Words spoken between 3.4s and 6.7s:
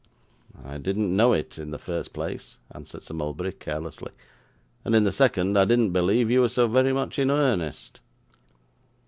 carelessly; 'and in the second, I didn't believe you were so